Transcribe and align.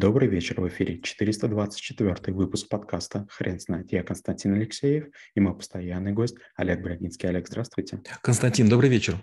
Добрый 0.00 0.28
вечер, 0.28 0.58
в 0.62 0.66
эфире 0.68 0.98
424 0.98 2.34
выпуск 2.34 2.70
подкаста 2.70 3.26
«Хрен 3.28 3.60
знает». 3.60 3.92
Я 3.92 4.02
Константин 4.02 4.54
Алексеев 4.54 5.08
и 5.34 5.40
мой 5.40 5.54
постоянный 5.54 6.12
гость 6.12 6.36
Олег 6.56 6.80
Брагинский. 6.80 7.28
Олег, 7.28 7.46
здравствуйте. 7.46 8.00
Константин, 8.22 8.70
добрый 8.70 8.88
вечер. 8.88 9.22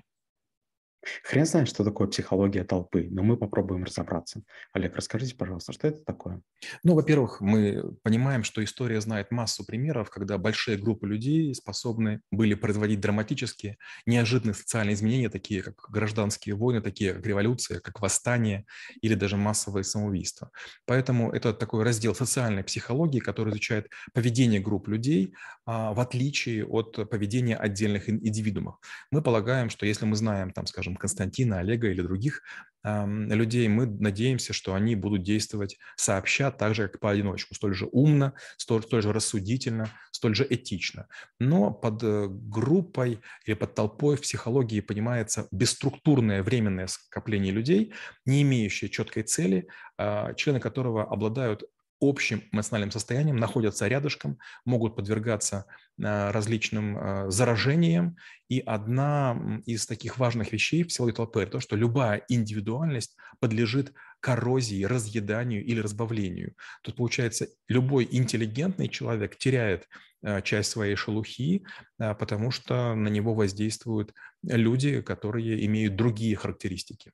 Хрен 1.23 1.45
знает, 1.45 1.67
что 1.67 1.83
такое 1.83 2.07
психология 2.07 2.63
толпы, 2.63 3.07
но 3.09 3.23
мы 3.23 3.37
попробуем 3.37 3.83
разобраться. 3.83 4.41
Олег, 4.73 4.95
расскажите, 4.95 5.35
пожалуйста, 5.35 5.73
что 5.73 5.87
это 5.87 6.03
такое? 6.03 6.41
Ну, 6.83 6.95
во-первых, 6.95 7.39
мы 7.39 7.95
понимаем, 8.03 8.43
что 8.43 8.63
история 8.63 8.99
знает 9.01 9.31
массу 9.31 9.65
примеров, 9.65 10.09
когда 10.09 10.37
большие 10.37 10.77
группы 10.77 11.07
людей 11.07 11.53
способны 11.53 12.21
были 12.31 12.55
производить 12.55 12.99
драматические, 12.99 13.77
неожиданные 14.05 14.55
социальные 14.55 14.95
изменения, 14.95 15.29
такие 15.29 15.61
как 15.61 15.75
гражданские 15.89 16.55
войны, 16.55 16.81
такие 16.81 17.13
как 17.13 17.25
революция, 17.25 17.79
как 17.79 18.01
восстание 18.01 18.65
или 19.01 19.13
даже 19.13 19.37
массовые 19.37 19.83
самоубийства. 19.83 20.51
Поэтому 20.85 21.31
это 21.31 21.53
такой 21.53 21.83
раздел 21.83 22.15
социальной 22.15 22.63
психологии, 22.63 23.19
который 23.19 23.51
изучает 23.51 23.89
поведение 24.13 24.59
групп 24.59 24.87
людей 24.87 25.33
а, 25.65 25.93
в 25.93 25.99
отличие 25.99 26.65
от 26.65 27.09
поведения 27.09 27.55
отдельных 27.55 28.09
индивидуумов. 28.09 28.75
Мы 29.11 29.21
полагаем, 29.21 29.69
что 29.69 29.85
если 29.85 30.05
мы 30.05 30.15
знаем, 30.15 30.51
там, 30.51 30.65
скажем, 30.65 30.86
Константина, 30.95 31.59
Олега 31.59 31.89
или 31.89 32.01
других 32.01 32.41
людей, 32.83 33.67
мы 33.67 33.85
надеемся, 33.85 34.53
что 34.53 34.73
они 34.73 34.95
будут 34.95 35.23
действовать 35.23 35.77
сообща, 35.95 36.51
так 36.51 36.75
же, 36.75 36.87
как 36.87 36.99
поодиночку, 36.99 37.55
столь 37.55 37.73
же 37.73 37.87
умно, 37.91 38.33
столь, 38.57 38.83
столь 38.83 39.01
же 39.01 39.13
рассудительно, 39.13 39.91
столь 40.11 40.35
же 40.35 40.47
этично. 40.49 41.07
Но 41.39 41.71
под 41.71 42.03
э, 42.03 42.27
группой 42.29 43.19
или 43.45 43.55
под 43.55 43.75
толпой 43.75 44.15
в 44.15 44.21
психологии 44.21 44.79
понимается 44.79 45.47
бесструктурное 45.51 46.43
временное 46.43 46.87
скопление 46.87 47.51
людей, 47.51 47.93
не 48.25 48.43
имеющее 48.43 48.89
четкой 48.89 49.23
цели, 49.23 49.67
а, 49.97 50.33
члены 50.35 50.59
которого 50.59 51.03
обладают 51.03 51.63
общим 51.99 52.43
эмоциональным 52.51 52.91
состоянием, 52.91 53.37
находятся 53.37 53.87
рядышком, 53.87 54.37
могут 54.65 54.95
подвергаться 54.95 55.65
а, 56.01 56.31
различным 56.31 56.97
а, 56.97 57.29
заражениям. 57.29 58.17
И 58.49 58.59
одна 58.59 59.61
из 59.65 59.85
таких 59.85 60.17
важных 60.17 60.51
вещей 60.51 60.83
в 60.83 60.91
силовой 60.91 61.13
толпы– 61.13 61.45
то, 61.51 61.59
что 61.59 61.75
любая 61.75 62.23
индивидуальность 62.29 63.15
подлежит 63.39 63.93
коррозии, 64.19 64.83
разъеданию 64.83 65.63
или 65.63 65.79
разбавлению. 65.79 66.53
Тут, 66.81 66.95
получается, 66.95 67.47
любой 67.67 68.07
интеллигентный 68.09 68.89
человек 68.89 69.37
теряет 69.37 69.87
а, 70.23 70.41
часть 70.41 70.71
своей 70.71 70.95
шелухи, 70.95 71.65
потому 71.97 72.51
что 72.51 72.93
на 72.95 73.09
него 73.09 73.33
воздействуют 73.33 74.13
люди, 74.43 75.01
которые 75.01 75.65
имеют 75.65 75.95
другие 75.95 76.35
характеристики. 76.35 77.11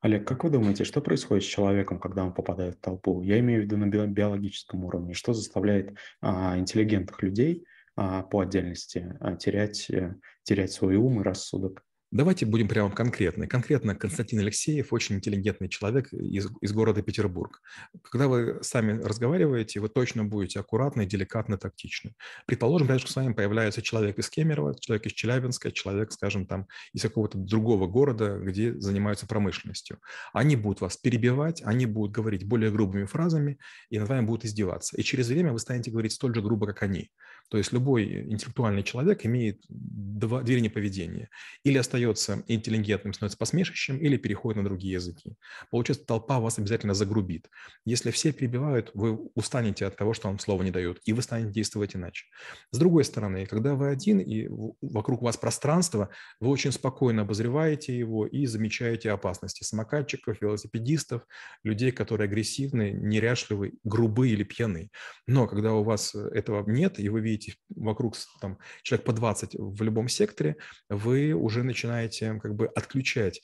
Олег, 0.00 0.26
как 0.26 0.44
вы 0.44 0.50
думаете, 0.50 0.84
что 0.84 1.00
происходит 1.00 1.44
с 1.44 1.46
человеком, 1.46 1.98
когда 1.98 2.24
он 2.24 2.34
попадает 2.34 2.76
в 2.76 2.80
толпу? 2.80 3.22
Я 3.22 3.38
имею 3.40 3.62
в 3.62 3.64
виду 3.64 3.76
на 3.76 3.86
биологическом 4.06 4.84
уровне. 4.84 5.14
Что 5.14 5.32
заставляет 5.32 5.96
а, 6.20 6.58
интеллигентных 6.58 7.22
людей 7.22 7.64
а, 7.96 8.22
по 8.22 8.40
отдельности 8.40 9.16
а, 9.20 9.36
терять, 9.36 9.90
а, 9.90 10.14
терять 10.42 10.72
свой 10.72 10.96
ум 10.96 11.20
и 11.20 11.24
рассудок? 11.24 11.84
Давайте 12.12 12.44
будем 12.44 12.66
прямо 12.66 12.90
конкретны. 12.90 13.46
Конкретно 13.46 13.94
Константин 13.94 14.40
Алексеев 14.40 14.92
очень 14.92 15.16
интеллигентный 15.16 15.68
человек 15.68 16.12
из, 16.12 16.48
из 16.60 16.72
города 16.72 17.02
Петербург. 17.02 17.62
Когда 18.02 18.26
вы 18.26 18.58
сами 18.62 19.00
разговариваете, 19.00 19.78
вы 19.78 19.88
точно 19.88 20.24
будете 20.24 20.58
аккуратны, 20.58 21.06
деликатны, 21.06 21.56
тактичны. 21.56 22.14
Предположим, 22.46 22.88
рядом 22.88 23.06
с 23.06 23.14
вами 23.14 23.32
появляется 23.32 23.80
человек 23.80 24.18
из 24.18 24.28
Кемерово, 24.28 24.74
человек 24.80 25.06
из 25.06 25.12
Челябинска, 25.12 25.70
человек, 25.70 26.10
скажем, 26.10 26.46
там 26.46 26.66
из 26.92 27.02
какого-то 27.02 27.38
другого 27.38 27.86
города, 27.86 28.38
где 28.40 28.74
занимаются 28.80 29.28
промышленностью. 29.28 30.00
Они 30.32 30.56
будут 30.56 30.80
вас 30.80 30.96
перебивать, 30.96 31.62
они 31.64 31.86
будут 31.86 32.10
говорить 32.10 32.44
более 32.44 32.72
грубыми 32.72 33.04
фразами 33.04 33.58
и 33.88 34.00
над 34.00 34.08
вами 34.08 34.26
будут 34.26 34.44
издеваться. 34.46 34.96
И 34.96 35.04
через 35.04 35.28
время 35.28 35.52
вы 35.52 35.60
станете 35.60 35.92
говорить 35.92 36.10
столь 36.10 36.34
же 36.34 36.42
грубо, 36.42 36.66
как 36.66 36.82
они. 36.82 37.12
То 37.50 37.58
есть 37.58 37.72
любой 37.72 38.22
интеллектуальный 38.32 38.82
человек 38.82 39.24
имеет 39.26 39.60
два, 39.68 40.42
две 40.42 40.56
линии 40.56 40.68
поведения. 40.68 41.28
Или 41.62 41.78
остается 41.78 41.99
остается 42.04 42.42
интеллигентным, 42.48 43.12
становится 43.12 43.38
посмешищем 43.38 43.98
или 43.98 44.16
переходит 44.16 44.58
на 44.58 44.64
другие 44.64 44.94
языки. 44.94 45.34
Получается, 45.70 46.06
толпа 46.06 46.40
вас 46.40 46.58
обязательно 46.58 46.94
загрубит. 46.94 47.48
Если 47.84 48.10
все 48.10 48.32
перебивают, 48.32 48.90
вы 48.94 49.18
устанете 49.34 49.86
от 49.86 49.96
того, 49.96 50.14
что 50.14 50.28
вам 50.28 50.38
слово 50.38 50.62
не 50.62 50.70
дают, 50.70 51.00
и 51.04 51.12
вы 51.12 51.22
станете 51.22 51.52
действовать 51.52 51.96
иначе. 51.96 52.26
С 52.70 52.78
другой 52.78 53.04
стороны, 53.04 53.46
когда 53.46 53.74
вы 53.74 53.90
один 53.90 54.20
и 54.20 54.48
вокруг 54.80 55.22
вас 55.22 55.36
пространство, 55.36 56.10
вы 56.40 56.50
очень 56.50 56.72
спокойно 56.72 57.22
обозреваете 57.22 57.96
его 57.96 58.26
и 58.26 58.46
замечаете 58.46 59.10
опасности 59.10 59.64
самокатчиков, 59.64 60.40
велосипедистов, 60.40 61.22
людей, 61.64 61.92
которые 61.92 62.26
агрессивны, 62.26 62.92
неряшливы, 62.92 63.74
грубы 63.84 64.30
или 64.30 64.42
пьяны. 64.42 64.90
Но 65.26 65.46
когда 65.46 65.74
у 65.74 65.82
вас 65.82 66.14
этого 66.14 66.68
нет, 66.68 66.98
и 66.98 67.08
вы 67.08 67.20
видите 67.20 67.54
вокруг 67.68 68.16
там, 68.40 68.58
человек 68.82 69.06
по 69.06 69.12
20 69.12 69.54
в 69.54 69.82
любом 69.82 70.08
секторе, 70.08 70.56
вы 70.88 71.32
уже 71.32 71.62
начинаете 71.62 71.89
начинаете 71.90 72.38
как 72.40 72.54
бы 72.54 72.66
отключать 72.66 73.42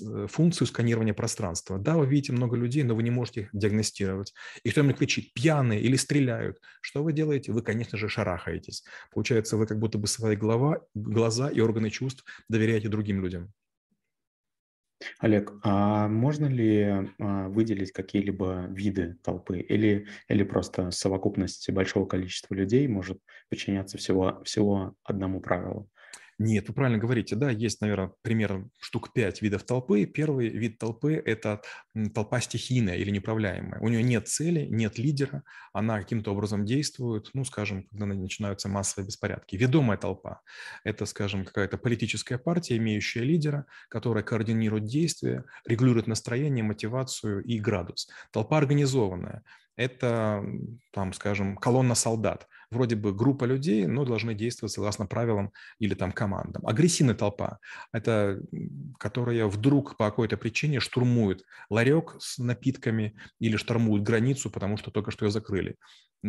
э, 0.00 0.26
функцию 0.28 0.66
сканирования 0.66 1.14
пространства. 1.14 1.78
Да, 1.78 1.96
вы 1.96 2.06
видите 2.06 2.32
много 2.32 2.56
людей, 2.56 2.82
но 2.84 2.94
вы 2.94 3.02
не 3.02 3.10
можете 3.10 3.42
их 3.42 3.48
диагностировать. 3.52 4.34
И 4.62 4.70
кто-нибудь 4.70 4.98
кричит 4.98 5.32
«пьяные» 5.34 5.80
или 5.80 5.96
«стреляют». 5.96 6.58
Что 6.80 7.02
вы 7.02 7.12
делаете? 7.12 7.52
Вы, 7.52 7.62
конечно 7.62 7.98
же, 7.98 8.08
шарахаетесь. 8.08 8.84
Получается, 9.12 9.56
вы 9.56 9.66
как 9.66 9.78
будто 9.78 9.98
бы 9.98 10.06
свои 10.06 10.36
голова, 10.36 10.80
глаза 10.94 11.48
и 11.48 11.60
органы 11.60 11.90
чувств 11.90 12.24
доверяете 12.48 12.88
другим 12.88 13.22
людям. 13.22 13.52
Олег, 15.20 15.52
а 15.62 16.08
можно 16.08 16.46
ли 16.46 16.82
а, 17.20 17.48
выделить 17.48 17.92
какие-либо 17.92 18.66
виды 18.68 19.16
толпы 19.22 19.60
или, 19.60 20.08
или 20.28 20.42
просто 20.42 20.90
совокупность 20.90 21.70
большого 21.70 22.04
количества 22.06 22.54
людей 22.54 22.88
может 22.88 23.20
подчиняться 23.48 23.96
всего, 23.96 24.42
всего 24.44 24.94
одному 25.04 25.40
правилу? 25.40 25.88
Нет, 26.40 26.68
вы 26.68 26.74
правильно 26.74 26.98
говорите, 26.98 27.34
да, 27.34 27.50
есть, 27.50 27.80
наверное, 27.80 28.12
примерно 28.22 28.70
штук 28.78 29.12
пять 29.12 29.42
видов 29.42 29.64
толпы. 29.64 30.06
Первый 30.06 30.48
вид 30.48 30.78
толпы– 30.78 31.14
это 31.26 31.62
толпа 32.14 32.40
стихийная 32.40 32.94
или 32.94 33.10
неуправляемая. 33.10 33.80
У 33.80 33.88
нее 33.88 34.04
нет 34.04 34.28
цели, 34.28 34.66
нет 34.70 34.98
лидера, 34.98 35.42
она 35.72 35.98
каким-то 35.98 36.30
образом 36.30 36.64
действует, 36.64 37.30
ну, 37.34 37.44
скажем, 37.44 37.88
когда 37.88 38.06
начинаются 38.06 38.68
массовые 38.68 39.08
беспорядки. 39.08 39.56
Ведомая 39.56 39.98
толпа– 39.98 40.40
это, 40.84 41.06
скажем, 41.06 41.44
какая-то 41.44 41.76
политическая 41.76 42.38
партия, 42.38 42.76
имеющая 42.76 43.22
лидера, 43.22 43.66
которая 43.88 44.22
координирует 44.22 44.84
действия, 44.84 45.44
регулирует 45.66 46.06
настроение, 46.06 46.62
мотивацию 46.62 47.42
и 47.42 47.58
градус. 47.58 48.08
Толпа 48.30 48.58
организованная– 48.58 49.42
это, 49.78 50.44
там, 50.92 51.12
скажем, 51.14 51.56
колонна 51.56 51.94
солдат– 51.94 52.46
вроде 52.70 52.96
бы 52.96 53.14
группа 53.14 53.44
людей, 53.44 53.86
но 53.86 54.04
должны 54.04 54.34
действовать 54.34 54.72
согласно 54.72 55.06
правилам 55.06 55.52
или 55.78 55.94
там 55.94 56.12
командам. 56.12 56.66
Агрессивная 56.66 57.14
толпа– 57.14 57.58
это 57.92 58.40
которая 58.98 59.46
вдруг 59.46 59.96
по 59.96 60.06
какой-то 60.06 60.36
причине 60.36 60.80
штурмует 60.80 61.44
ларек 61.70 62.16
с 62.18 62.38
напитками 62.38 63.16
или 63.38 63.56
штурмует 63.56 64.02
границу, 64.02 64.50
потому 64.50 64.76
что 64.76 64.90
только 64.90 65.10
что 65.10 65.24
ее 65.24 65.30
закрыли. 65.30 65.76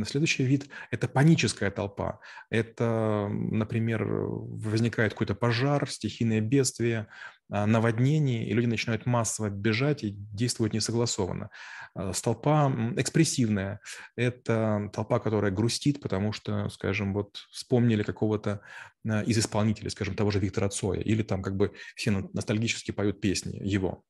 Следующий 0.06 0.44
вид– 0.44 0.70
это 0.92 1.08
паническая 1.08 1.72
толпа. 1.72 2.20
Это, 2.52 3.28
например, 3.30 4.06
возникает 4.06 5.14
какой-то 5.14 5.34
пожар, 5.34 5.90
стихийное 5.90 6.42
бедствие, 6.42 7.08
а, 7.50 7.66
наводнение, 7.66 8.48
и 8.48 8.54
люди 8.54 8.68
начинают 8.68 9.06
массово 9.06 9.50
бежать 9.50 10.04
и 10.04 10.12
действуют 10.12 10.74
несогласованно. 10.74 11.50
А, 11.96 12.14
толпа 12.14 12.72
экспрессивная– 12.98 13.80
это 14.16 14.90
толпа, 14.94 15.20
которая 15.20 15.52
грустит, 15.52 16.00
потому 16.00 16.32
что, 16.32 16.70
скажем, 16.70 17.14
вот 17.14 17.38
вспомнили 17.52 18.04
какого-то 18.04 18.62
а, 19.08 19.22
из 19.22 19.38
исполнителей, 19.38 19.90
скажем, 19.90 20.16
того 20.16 20.32
же 20.32 20.40
Виктора 20.40 20.70
Цоя, 20.70 21.02
или 21.02 21.24
там 21.24 21.42
как 21.42 21.56
бы 21.56 21.74
все 21.96 22.12
ностальгически 22.12 22.92
поют 22.92 23.20
песни 23.20 23.58
его. 23.62 24.04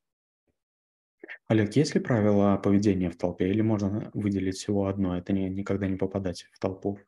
Олег, 1.48 1.74
есть 1.74 1.94
ли 1.94 2.00
правила 2.00 2.56
поведения 2.58 3.10
в 3.10 3.16
толпе 3.16 3.48
или 3.48 3.60
можно 3.60 4.10
выделить 4.14 4.56
всего 4.56 4.86
одно? 4.86 5.18
Это 5.18 5.32
не, 5.32 5.48
никогда 5.48 5.88
не 5.88 5.96
попадать 5.96 6.46
в 6.52 6.58
толпу. 6.58 7.00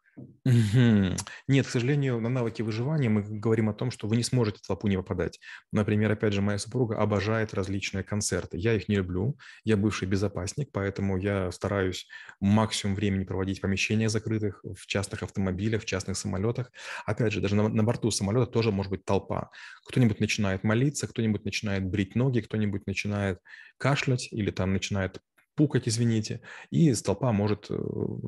Нет, 0.44 1.66
к 1.66 1.70
сожалению, 1.70 2.20
на 2.20 2.28
навыки 2.28 2.62
выживания 2.62 3.08
мы 3.08 3.22
говорим 3.22 3.68
о 3.68 3.74
том, 3.74 3.90
что 3.90 4.08
вы 4.08 4.16
не 4.16 4.22
сможете 4.22 4.58
в 4.58 4.66
толпу 4.66 4.88
не 4.88 4.96
попадать. 4.96 5.38
Например, 5.72 6.10
опять 6.12 6.32
же, 6.32 6.42
моя 6.42 6.58
супруга 6.58 6.98
обожает 6.98 7.54
различные 7.54 8.04
концерты. 8.04 8.58
Я 8.58 8.74
их 8.74 8.88
не 8.88 8.96
люблю. 8.96 9.38
Я 9.64 9.76
бывший 9.76 10.08
безопасник, 10.08 10.70
поэтому 10.72 11.16
я 11.16 11.50
стараюсь 11.52 12.06
максимум 12.40 12.94
времени 12.96 13.24
проводить 13.24 13.58
в 13.58 13.62
помещениях 13.62 14.10
закрытых, 14.10 14.62
в 14.64 14.86
частных 14.86 15.22
автомобилях, 15.22 15.82
в 15.82 15.86
частных 15.86 16.16
самолетах. 16.16 16.70
Опять 17.06 17.32
же, 17.32 17.40
даже 17.40 17.54
на, 17.56 17.68
на 17.68 17.82
борту 17.84 18.10
самолета 18.10 18.46
тоже 18.50 18.70
может 18.72 18.90
быть 18.90 19.04
толпа. 19.04 19.50
Кто-нибудь 19.86 20.20
начинает 20.20 20.64
молиться, 20.64 21.06
кто-нибудь 21.06 21.44
начинает 21.44 21.84
брить 21.88 22.16
ноги, 22.16 22.40
кто-нибудь 22.40 22.86
начинает 22.86 23.38
кашлять 23.78 24.28
или 24.32 24.50
там 24.50 24.72
начинает 24.72 25.20
пукать, 25.54 25.88
извините, 25.88 26.40
и 26.70 26.92
толпа 26.94 27.32
может 27.32 27.66
э, 27.70 27.76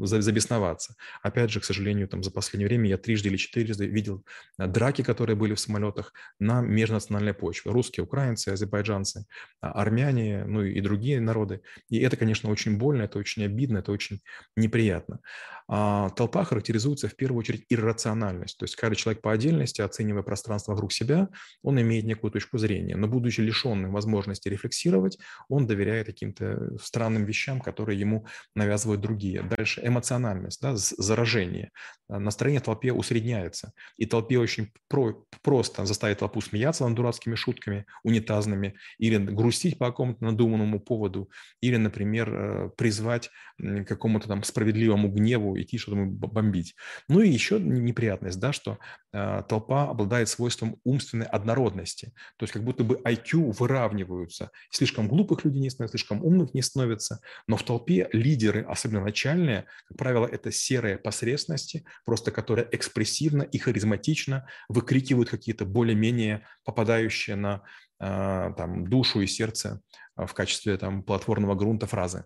забесноваться. 0.05 0.95
Опять 1.23 1.51
же, 1.51 1.61
к 1.61 1.65
сожалению, 1.65 2.09
там 2.09 2.23
за 2.23 2.31
последнее 2.31 2.69
время 2.69 2.89
я 2.89 2.99
трижды 2.99 3.29
или 3.29 3.37
четырежды 3.37 3.87
видел 3.87 4.25
э, 4.59 4.67
драки, 4.67 5.03
которые 5.03 5.37
были 5.37 5.55
в 5.55 5.61
самолетах 5.61 6.13
на 6.39 6.61
межнациональной 6.61 7.35
почве. 7.35 7.71
Русские, 7.71 8.05
украинцы, 8.05 8.51
азербайджанцы, 8.51 9.27
а, 9.61 9.73
армяне, 9.73 10.45
ну 10.47 10.63
и 10.63 10.81
другие 10.81 11.21
народы. 11.21 11.61
И 11.89 11.99
это, 11.99 12.17
конечно, 12.17 12.51
очень 12.51 12.79
больно, 12.79 13.03
это 13.03 13.19
очень 13.19 13.45
обидно, 13.45 13.79
это 13.79 13.93
очень 13.93 14.21
неприятно. 14.57 15.21
А 15.67 16.11
толпа 16.11 16.45
характеризуется 16.45 17.09
в 17.09 17.17
первую 17.17 17.41
очередь 17.41 17.65
иррациональность. 17.71 18.59
То 18.59 18.65
есть 18.65 18.77
каждый 18.77 18.97
человек 18.97 19.23
по 19.23 19.33
отдельности, 19.33 19.81
оценивая 19.81 20.23
пространство 20.23 20.73
вокруг 20.73 20.93
себя, 20.93 21.31
он 21.63 21.81
имеет 21.81 22.05
некую 22.05 22.31
точку 22.31 22.59
зрения. 22.59 22.97
Но 22.97 23.09
будучи 23.09 23.41
лишенным 23.41 23.93
возможности 23.93 24.49
рефлексировать, 24.49 25.19
он 25.49 25.67
доверяет 25.67 26.07
каким-то 26.07 26.77
странным 26.83 27.14
вещам, 27.23 27.61
которые 27.61 28.01
ему 28.01 28.27
навязывают 28.57 29.01
другие. 29.01 29.43
Дальше 29.43 29.81
эмоциональность, 29.85 30.61
да, 30.61 30.73
заражение. 30.75 31.71
А, 32.09 32.19
настроение 32.19 32.61
толпе 32.61 32.93
усредняется. 32.93 33.73
И 33.97 34.07
толпе 34.07 34.39
очень 34.39 34.73
про 34.89 35.25
просто 35.43 35.87
заставить 35.87 36.19
толпу 36.19 36.41
смеяться 36.41 36.85
над 36.87 36.97
дурацкими 36.97 37.37
шутками 37.37 37.87
унитазными 38.03 38.75
или 38.99 39.17
грустить 39.19 39.79
по 39.79 39.87
какому-то 39.87 40.25
надуманному 40.25 40.81
поводу, 40.81 41.31
или, 41.61 41.77
например, 41.77 42.35
э, 42.35 42.71
призвать 42.77 43.31
какому-то 43.59 44.29
там 44.29 44.43
справедливому 44.43 45.09
гневу 45.09 45.59
идти 45.61 45.79
что-то 45.79 45.97
бомбить. 45.97 46.75
Ну 47.09 47.21
и 47.21 47.29
еще 47.29 47.61
неприятность, 47.61 48.41
да, 48.41 48.53
что 48.53 48.79
э, 49.13 49.43
толпа 49.49 49.91
обладает 49.91 50.29
свойством 50.29 50.81
умственной 50.85 51.27
однородности. 51.27 52.13
То 52.37 52.45
есть 52.45 52.53
как 52.53 52.65
будто 52.65 52.85
бы 52.85 52.97
IQ 53.05 53.53
выравниваются. 53.59 54.51
Слишком 54.71 55.09
глупых 55.09 55.45
людей 55.45 55.61
не 55.61 55.71
становится, 55.71 55.99
слишком 55.99 56.25
умных 56.25 56.53
не 56.55 56.63
становится. 56.63 57.21
Но 57.47 57.57
в 57.57 57.63
толпе 57.63 58.09
лидеры, 58.13 58.63
особенно 58.63 59.01
начальные, 59.01 59.67
как 59.87 59.99
правило, 59.99 60.27
это 60.27 60.51
серые 60.51 60.99
посредственности, 60.99 61.85
просто 62.05 62.33
которые 62.33 62.69
экспрессивно 62.73 63.43
и 63.43 63.59
харизматично 63.59 64.49
выкрикивают 64.69 65.31
какие-то 65.31 65.65
более-менее 65.65 66.47
попадающие 66.65 67.37
на 67.37 67.63
э, 68.01 68.53
там, 68.57 68.89
душу 68.89 69.21
и 69.21 69.27
сердце 69.27 69.81
в 70.17 70.33
качестве 70.33 70.77
там, 70.77 71.03
платформного 71.03 71.55
грунта 71.55 71.87
фразы. 71.87 72.25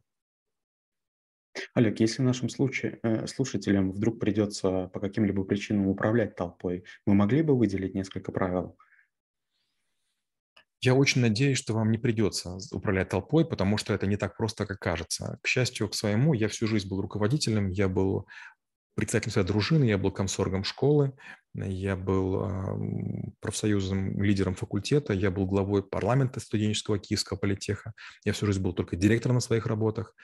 Олег, 1.74 2.00
если 2.00 2.22
в 2.22 2.24
нашем 2.24 2.48
случае 2.48 3.00
э, 3.02 3.26
слушателям 3.26 3.92
вдруг 3.92 4.20
придется 4.20 4.88
по 4.92 5.00
каким-либо 5.00 5.44
причинам 5.44 5.88
управлять 5.88 6.36
толпой, 6.36 6.84
вы 7.06 7.14
могли 7.14 7.42
бы 7.42 7.56
выделить 7.56 7.94
несколько 7.94 8.32
правил? 8.32 8.76
Я 10.80 10.94
очень 10.94 11.20
надеюсь, 11.20 11.58
что 11.58 11.74
вам 11.74 11.90
не 11.90 11.98
придется 11.98 12.58
управлять 12.70 13.08
толпой, 13.08 13.44
потому 13.44 13.78
что 13.78 13.94
это 13.94 14.06
не 14.06 14.16
так 14.16 14.36
просто, 14.36 14.64
как 14.64 14.78
кажется. 14.78 15.38
К 15.42 15.46
счастью, 15.48 15.88
к 15.88 15.94
своему, 15.94 16.34
я 16.34 16.48
всю 16.48 16.68
жизнь 16.68 16.88
был 16.88 17.00
руководителем, 17.00 17.68
я 17.70 17.88
был 17.88 18.28
председателем 18.98 19.32
своей 19.32 19.46
дружины, 19.46 19.84
я 19.84 19.96
был 19.96 20.10
комсоргом 20.10 20.64
школы, 20.64 21.12
я 21.54 21.94
был 21.94 23.32
профсоюзным 23.40 24.20
лидером 24.20 24.56
факультета, 24.56 25.12
я 25.12 25.30
был 25.30 25.46
главой 25.46 25.84
парламента 25.84 26.40
студенческого 26.40 26.98
Киевского 26.98 27.38
политеха, 27.38 27.92
я 28.24 28.32
всю 28.32 28.46
жизнь 28.46 28.60
был 28.60 28.72
только 28.72 28.96
директором 28.96 29.36
на 29.36 29.40
своих 29.40 29.66
работах. 29.66 30.14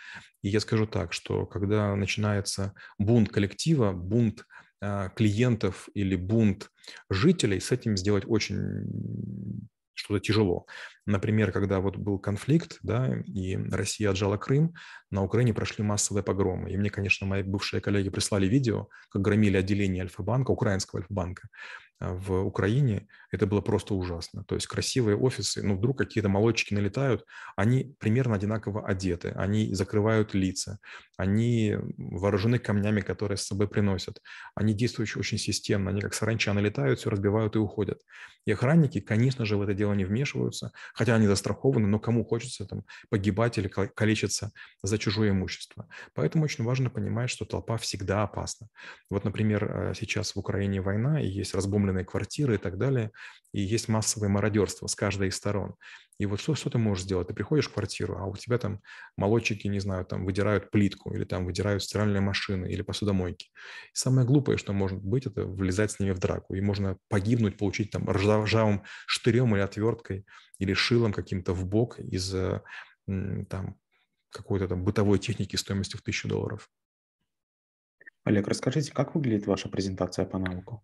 И 0.42 0.48
я 0.48 0.58
скажу 0.58 0.88
так, 0.88 1.12
что 1.12 1.46
когда 1.46 1.94
начинается 1.94 2.74
бунт 2.98 3.28
коллектива, 3.28 3.92
бунт 3.92 4.44
а, 4.80 5.08
клиентов 5.10 5.88
или 5.94 6.16
бунт 6.16 6.68
жителей, 7.08 7.60
с 7.60 7.70
этим 7.70 7.96
сделать 7.96 8.24
очень 8.26 9.68
что-то 9.94 10.20
тяжело. 10.20 10.66
Например, 11.06 11.52
когда 11.52 11.80
вот 11.80 11.96
был 11.96 12.18
конфликт, 12.18 12.78
да, 12.82 13.16
и 13.26 13.56
Россия 13.56 14.10
отжала 14.10 14.36
Крым, 14.36 14.74
на 15.10 15.22
Украине 15.22 15.54
прошли 15.54 15.84
массовые 15.84 16.22
погромы. 16.22 16.70
И 16.70 16.76
мне, 16.76 16.90
конечно, 16.90 17.26
мои 17.26 17.42
бывшие 17.42 17.80
коллеги 17.80 18.10
прислали 18.10 18.46
видео, 18.46 18.88
как 19.10 19.22
громили 19.22 19.56
отделение 19.56 20.02
Альфа-банка, 20.02 20.50
украинского 20.50 21.00
Альфа-банка. 21.00 21.48
А, 22.00 22.12
в 22.14 22.44
Украине, 22.44 23.08
это 23.30 23.46
было 23.46 23.60
просто 23.60 23.94
ужасно. 23.94 24.44
То 24.44 24.54
есть 24.54 24.66
красивые 24.66 25.16
офисы, 25.16 25.62
ну 25.62 25.76
вдруг 25.76 25.98
какие-то 25.98 26.28
молодчики 26.28 26.74
налетают, 26.74 27.24
они 27.56 27.94
примерно 27.98 28.34
одинаково 28.34 28.86
одеты, 28.86 29.30
они 29.36 29.74
закрывают 29.74 30.34
лица, 30.34 30.78
они 31.16 31.76
вооружены 31.96 32.58
камнями, 32.58 33.00
которые 33.00 33.38
с 33.38 33.46
собой 33.46 33.68
приносят, 33.68 34.20
они 34.54 34.74
действуют 34.74 35.16
очень 35.16 35.38
системно, 35.38 35.90
они 35.90 36.00
как 36.00 36.14
саранча 36.14 36.52
налетают, 36.52 36.98
все 36.98 37.10
разбивают 37.10 37.56
и 37.56 37.58
уходят. 37.58 38.00
И 38.44 38.52
охранники, 38.52 39.00
конечно 39.00 39.44
же, 39.46 39.56
в 39.56 39.62
это 39.62 39.72
дело 39.72 39.94
не 39.94 40.04
вмешиваются, 40.04 40.72
хотя 40.92 41.14
они 41.14 41.26
застрахованы, 41.26 41.86
но 41.86 41.98
кому 41.98 42.24
хочется 42.24 42.66
там 42.66 42.84
погибать 43.08 43.56
или 43.58 43.68
калечиться 43.68 44.52
за 44.82 44.98
чужое 44.98 45.30
имущество. 45.30 45.88
Поэтому 46.14 46.44
очень 46.44 46.64
важно 46.64 46.90
понимать, 46.90 47.30
что 47.30 47.44
толпа 47.44 47.78
всегда 47.78 48.22
опасна. 48.24 48.68
Вот, 49.10 49.24
например, 49.24 49.64
э, 49.64 49.94
сейчас 49.94 50.34
в 50.34 50.38
Украине 50.38 50.80
война, 50.80 51.20
и 51.22 51.26
есть 51.26 51.54
разбомбленные 51.54 51.83
арендованные 51.84 52.04
квартиры 52.04 52.54
и 52.54 52.58
так 52.58 52.78
далее. 52.78 53.10
И 53.52 53.60
есть 53.60 53.88
массовое 53.88 54.28
мародерство 54.28 54.86
с 54.86 54.94
каждой 54.94 55.28
из 55.28 55.36
сторон. 55.36 55.74
И 56.18 56.26
вот 56.26 56.40
что, 56.40 56.54
что 56.54 56.70
ты 56.70 56.78
можешь 56.78 57.04
сделать? 57.04 57.28
Ты 57.28 57.34
приходишь 57.34 57.68
в 57.68 57.72
квартиру, 57.72 58.16
а 58.18 58.26
у 58.26 58.36
тебя 58.36 58.58
там 58.58 58.80
молодчики, 59.16 59.68
не 59.68 59.80
знаю, 59.80 60.04
там 60.04 60.24
выдирают 60.24 60.70
плитку, 60.70 61.14
или 61.14 61.24
там 61.24 61.44
выдирают 61.44 61.82
стиральные 61.82 62.20
машины, 62.20 62.66
или 62.66 62.82
посудомойки. 62.82 63.46
И 63.92 63.94
самое 63.96 64.26
глупое, 64.26 64.58
что 64.58 64.72
может 64.72 65.02
быть, 65.02 65.26
это 65.26 65.44
влезать 65.44 65.90
с 65.90 66.00
ними 66.00 66.12
в 66.12 66.18
драку. 66.18 66.54
И 66.54 66.60
можно 66.60 66.96
погибнуть, 67.08 67.56
получить 67.56 67.90
там 67.90 68.08
ржавым 68.08 68.82
штырем 69.06 69.54
или 69.54 69.62
отверткой, 69.62 70.24
или 70.58 70.74
шилом 70.74 71.12
каким-то 71.12 71.52
в 71.52 71.64
бок 71.66 71.98
из 71.98 72.34
там 73.06 73.76
какой-то 74.30 74.68
там 74.68 74.84
бытовой 74.84 75.18
техники 75.18 75.56
стоимостью 75.56 75.98
в 75.98 76.02
тысячу 76.02 76.28
долларов. 76.28 76.68
Олег, 78.24 78.48
расскажите, 78.48 78.92
как 78.92 79.14
выглядит 79.14 79.46
ваша 79.46 79.68
презентация 79.68 80.24
по 80.24 80.38
навыку? 80.38 80.82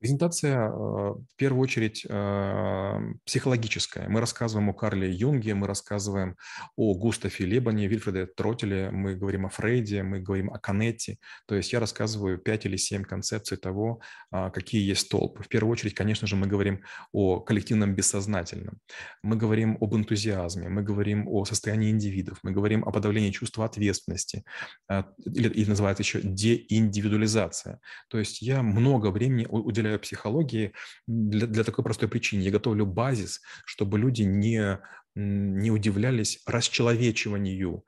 Презентация 0.00 0.56
э, 0.56 0.70
в 0.70 1.36
первую 1.36 1.60
очередь 1.60 2.06
э, 2.08 3.00
психологическая. 3.26 4.08
Мы 4.08 4.20
рассказываем 4.20 4.70
о 4.70 4.72
Карле 4.72 5.12
Юнге, 5.12 5.54
мы 5.54 5.66
рассказываем 5.66 6.36
о 6.74 6.94
Густаве 6.94 7.44
Лебане, 7.44 7.86
Вильфреде 7.86 8.24
Тротеле, 8.24 8.90
мы 8.90 9.14
говорим 9.14 9.44
о 9.44 9.50
Фрейде, 9.50 10.02
мы 10.02 10.20
говорим 10.20 10.50
о 10.54 10.58
Канетте. 10.58 11.18
То 11.46 11.54
есть 11.54 11.74
я 11.74 11.80
рассказываю 11.80 12.38
пять 12.38 12.64
или 12.64 12.78
семь 12.78 13.02
концепций 13.02 13.58
того, 13.58 14.00
а, 14.30 14.48
какие 14.48 14.88
есть 14.88 15.02
столбы. 15.02 15.42
В 15.42 15.48
первую 15.48 15.72
очередь, 15.72 15.92
конечно 15.92 16.26
же, 16.26 16.34
мы 16.34 16.46
говорим 16.46 16.82
о 17.12 17.40
коллективном 17.40 17.94
бессознательном. 17.94 18.78
Мы 19.22 19.36
говорим 19.36 19.76
об 19.82 19.94
энтузиазме, 19.94 20.70
мы 20.70 20.82
говорим 20.82 21.28
о 21.28 21.44
состоянии 21.44 21.90
индивидов, 21.90 22.38
мы 22.42 22.52
говорим 22.52 22.84
о 22.84 22.90
подавлении 22.90 23.32
чувства 23.32 23.66
ответственности, 23.66 24.44
а, 24.88 25.04
или, 25.26 25.50
или 25.50 25.68
называется 25.68 26.02
еще 26.02 26.22
деиндивидуализация. 26.22 27.80
То 28.08 28.18
есть 28.18 28.40
я 28.40 28.62
много 28.62 29.10
времени 29.10 29.46
уделяю 29.50 29.89
уделяю 29.90 30.00
психологии 30.00 30.72
для, 31.06 31.46
для 31.46 31.64
такой 31.64 31.84
простой 31.84 32.08
причины. 32.08 32.42
Я 32.42 32.50
готовлю 32.50 32.86
базис, 32.86 33.40
чтобы 33.64 33.98
люди 33.98 34.22
не, 34.22 34.78
не 35.14 35.70
удивлялись 35.70 36.40
расчеловечиванию 36.46 37.84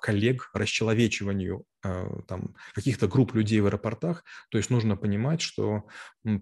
коллег, 0.00 0.50
расчеловечиванию 0.54 1.64
э, 1.84 2.06
там, 2.26 2.54
каких-то 2.74 3.06
групп 3.06 3.34
людей 3.34 3.60
в 3.60 3.66
аэропортах. 3.66 4.24
То 4.50 4.58
есть 4.58 4.70
нужно 4.70 4.96
понимать, 4.96 5.42
что 5.42 5.84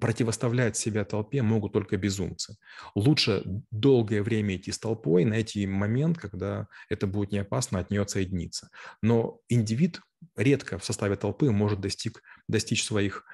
противоставлять 0.00 0.76
себя 0.76 1.04
толпе 1.04 1.42
могут 1.42 1.72
только 1.72 1.96
безумцы. 1.96 2.56
Лучше 2.94 3.42
долгое 3.72 4.22
время 4.22 4.54
идти 4.54 4.70
с 4.70 4.78
толпой, 4.78 5.24
найти 5.24 5.66
момент, 5.66 6.18
когда 6.18 6.68
это 6.88 7.08
будет 7.08 7.32
не 7.32 7.38
опасно 7.38 7.80
от 7.80 7.90
нее 7.90 8.02
отсоединиться. 8.02 8.68
Но 9.02 9.40
индивид 9.48 10.00
редко 10.36 10.78
в 10.78 10.84
составе 10.84 11.16
толпы 11.16 11.50
может 11.50 11.80
достиг, 11.80 12.22
достичь 12.48 12.84
своих 12.84 13.24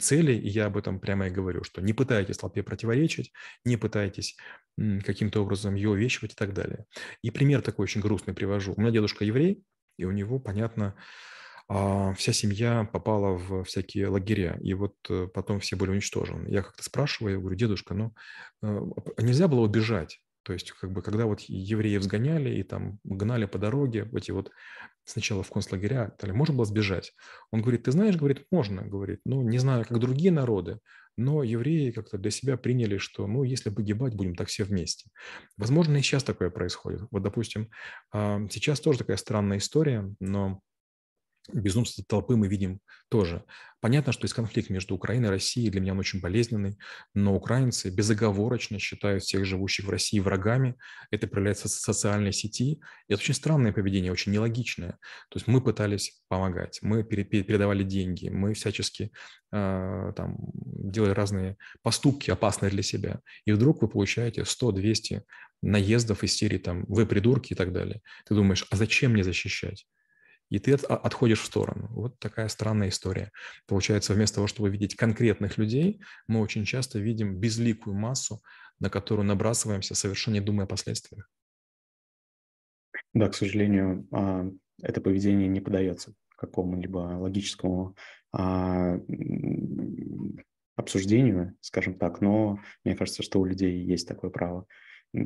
целей, 0.00 0.38
и 0.38 0.48
я 0.48 0.66
об 0.66 0.76
этом 0.76 1.00
прямо 1.00 1.26
и 1.26 1.30
говорю, 1.30 1.64
что 1.64 1.82
не 1.82 1.92
пытайтесь 1.92 2.38
толпе 2.38 2.62
противоречить, 2.62 3.32
не 3.64 3.76
пытайтесь 3.76 4.36
каким-то 4.76 5.42
образом 5.42 5.74
ее 5.74 5.90
увещивать 5.90 6.32
и 6.32 6.36
так 6.36 6.52
далее. 6.52 6.86
И 7.22 7.30
пример 7.30 7.62
такой 7.62 7.84
очень 7.84 8.00
грустный 8.00 8.34
привожу. 8.34 8.74
У 8.76 8.80
меня 8.80 8.90
дедушка 8.90 9.24
еврей, 9.24 9.62
и 9.98 10.04
у 10.04 10.12
него, 10.12 10.38
понятно, 10.38 10.94
а, 11.68 12.12
вся 12.14 12.32
семья 12.32 12.88
попала 12.92 13.36
в 13.36 13.64
всякие 13.64 14.08
лагеря, 14.08 14.56
и 14.62 14.72
вот 14.74 14.94
э, 15.10 15.26
потом 15.34 15.58
все 15.58 15.74
были 15.74 15.90
уничтожены. 15.90 16.48
Я 16.48 16.62
как-то 16.62 16.84
спрашиваю, 16.84 17.34
я 17.34 17.40
говорю, 17.40 17.56
дедушка, 17.56 17.94
ну 17.94 18.14
э, 18.62 18.80
нельзя 19.18 19.48
было 19.48 19.60
убежать, 19.62 20.20
то 20.46 20.52
есть, 20.52 20.70
как 20.70 20.92
бы, 20.92 21.02
когда 21.02 21.26
вот 21.26 21.40
евреев 21.40 22.04
сгоняли 22.04 22.50
и 22.50 22.62
там 22.62 23.00
гнали 23.02 23.46
по 23.46 23.58
дороге, 23.58 24.08
эти 24.14 24.30
вот 24.30 24.52
сначала 25.04 25.42
в 25.42 25.50
концлагеря, 25.50 26.14
далее, 26.20 26.36
можно 26.36 26.54
было 26.54 26.64
сбежать. 26.64 27.14
Он 27.50 27.62
говорит, 27.62 27.82
ты 27.82 27.90
знаешь, 27.90 28.16
говорит, 28.16 28.46
можно, 28.52 28.82
говорит, 28.86 29.22
ну, 29.24 29.42
не 29.42 29.58
знаю, 29.58 29.84
как 29.84 29.98
другие 29.98 30.30
народы, 30.30 30.78
но 31.16 31.42
евреи 31.42 31.90
как-то 31.90 32.16
для 32.16 32.30
себя 32.30 32.56
приняли, 32.56 32.98
что, 32.98 33.26
ну, 33.26 33.42
если 33.42 33.70
погибать, 33.70 34.14
будем 34.14 34.36
так 34.36 34.46
все 34.46 34.62
вместе. 34.62 35.10
Возможно, 35.56 35.96
и 35.96 36.00
сейчас 36.00 36.22
такое 36.22 36.50
происходит. 36.50 37.02
Вот, 37.10 37.24
допустим, 37.24 37.68
а, 38.12 38.46
сейчас 38.48 38.78
тоже 38.78 38.98
такая 39.00 39.16
странная 39.16 39.58
история, 39.58 40.14
но 40.20 40.60
безумство 41.52 42.04
толпы 42.06 42.36
мы 42.36 42.48
видим 42.48 42.80
тоже. 43.08 43.44
Понятно, 43.80 44.12
что 44.12 44.24
есть 44.24 44.34
конфликт 44.34 44.70
между 44.70 44.94
Украиной 44.94 45.28
и 45.28 45.30
Россией, 45.30 45.70
для 45.70 45.80
меня 45.80 45.92
он 45.92 45.98
очень 45.98 46.20
болезненный, 46.20 46.76
но 47.14 47.34
украинцы 47.34 47.90
безоговорочно 47.90 48.78
считают 48.78 49.22
всех 49.22 49.44
живущих 49.44 49.86
в 49.86 49.90
России 49.90 50.18
врагами, 50.18 50.76
это 51.10 51.28
проявляется 51.28 51.68
в 51.68 51.72
социальной 51.72 52.32
сети, 52.32 52.80
и 53.08 53.12
это 53.12 53.20
очень 53.20 53.34
странное 53.34 53.72
поведение, 53.72 54.10
очень 54.10 54.32
нелогичное. 54.32 54.98
То 55.28 55.36
есть 55.36 55.46
мы 55.46 55.60
пытались 55.60 56.20
помогать, 56.28 56.78
мы 56.82 57.04
передавали 57.04 57.84
деньги, 57.84 58.28
мы 58.28 58.54
всячески 58.54 59.12
э, 59.52 60.12
там, 60.16 60.36
делали 60.54 61.12
разные 61.12 61.56
поступки, 61.82 62.30
опасные 62.30 62.70
для 62.70 62.82
себя, 62.82 63.20
и 63.44 63.52
вдруг 63.52 63.82
вы 63.82 63.88
получаете 63.88 64.42
100-200 64.42 65.22
наездов 65.62 66.24
из 66.24 66.36
там 66.62 66.84
«вы 66.88 67.06
придурки» 67.06 67.52
и 67.52 67.56
так 67.56 67.72
далее. 67.72 68.00
Ты 68.26 68.34
думаешь, 68.34 68.66
а 68.70 68.76
зачем 68.76 69.12
мне 69.12 69.24
защищать? 69.24 69.86
И 70.48 70.58
ты 70.58 70.74
а, 70.74 70.96
отходишь 70.96 71.40
в 71.40 71.46
сторону. 71.46 71.88
Вот 71.90 72.18
такая 72.18 72.48
странная 72.48 72.88
история. 72.88 73.32
Получается, 73.66 74.14
вместо 74.14 74.36
того, 74.36 74.46
чтобы 74.46 74.70
видеть 74.70 74.94
конкретных 74.94 75.58
людей, 75.58 76.00
мы 76.26 76.40
очень 76.40 76.64
часто 76.64 76.98
видим 76.98 77.36
безликую 77.36 77.96
массу, 77.96 78.40
на 78.78 78.90
которую 78.90 79.26
набрасываемся, 79.26 79.94
совершенно 79.94 80.34
не 80.34 80.40
думая 80.40 80.66
о 80.66 80.68
последствиях. 80.68 81.28
Да, 83.12 83.28
к 83.28 83.34
сожалению, 83.34 84.06
а, 84.12 84.50
это 84.82 85.00
поведение 85.00 85.48
не 85.48 85.60
подается 85.60 86.14
какому-либо 86.36 87.18
логическому 87.18 87.96
а, 88.32 88.98
обсуждению, 90.76 91.56
скажем 91.60 91.94
так, 91.94 92.20
но 92.20 92.60
мне 92.84 92.94
кажется, 92.94 93.22
что 93.22 93.40
у 93.40 93.44
людей 93.44 93.82
есть 93.82 94.06
такое 94.06 94.30
право 94.30 94.66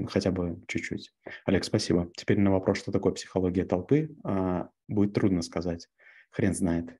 хотя 0.08 0.30
бы 0.30 0.62
чуть-чуть. 0.66 1.12
Олег, 1.44 1.64
спасибо. 1.64 2.10
Теперь 2.16 2.38
на 2.38 2.50
вопрос, 2.50 2.78
что 2.78 2.92
такое 2.92 3.12
психология 3.12 3.64
толпы, 3.64 4.10
а, 4.24 4.70
будет 4.88 5.14
трудно 5.14 5.42
сказать. 5.42 5.88
Хрен 6.30 6.54
знает. 6.54 6.96